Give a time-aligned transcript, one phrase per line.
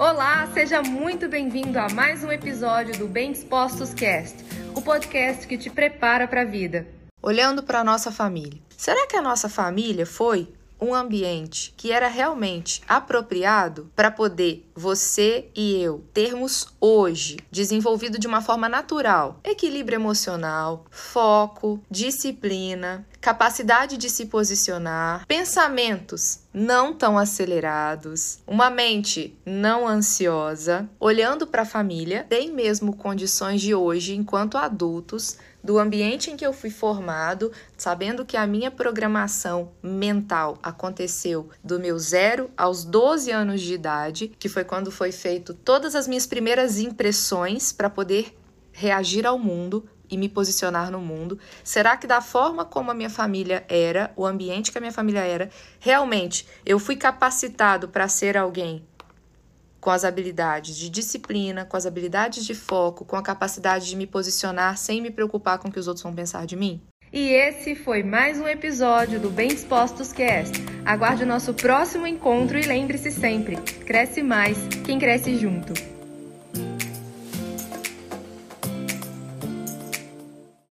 [0.00, 4.34] Olá, seja muito bem-vindo a mais um episódio do Bem Dispostos Cast,
[4.74, 6.86] o podcast que te prepara para a vida.
[7.20, 8.58] Olhando para a nossa família.
[8.74, 10.48] Será que a nossa família foi
[10.80, 18.26] um ambiente que era realmente apropriado para poder você e eu termos hoje desenvolvido de
[18.26, 28.38] uma forma natural equilíbrio emocional, foco, disciplina, capacidade de se posicionar, pensamentos não tão acelerados,
[28.46, 35.36] uma mente não ansiosa, olhando para a família, tem mesmo condições de hoje, enquanto adultos,
[35.62, 41.78] do ambiente em que eu fui formado, sabendo que a minha programação mental aconteceu do
[41.78, 46.26] meu zero aos 12 anos de idade, que foi quando foi feito todas as minhas
[46.26, 48.36] primeiras impressões para poder
[48.72, 51.38] reagir ao mundo e me posicionar no mundo?
[51.62, 55.20] Será que da forma como a minha família era, o ambiente que a minha família
[55.20, 58.84] era, realmente eu fui capacitado para ser alguém
[59.80, 64.06] com as habilidades de disciplina, com as habilidades de foco, com a capacidade de me
[64.06, 66.80] posicionar sem me preocupar com o que os outros vão pensar de mim?
[67.12, 70.56] E esse foi mais um episódio do Bem Dispostos Cast.
[70.84, 75.99] Aguarde o nosso próximo encontro e lembre-se sempre: cresce mais quem cresce junto.